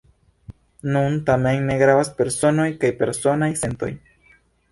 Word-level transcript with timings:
Nun, 0.95 1.17
tamen, 1.27 1.67
ne 1.67 1.75
gravas 1.83 2.09
personoj 2.21 2.67
kaj 2.85 2.91
personaj 3.05 3.53
sentoj. 3.63 3.93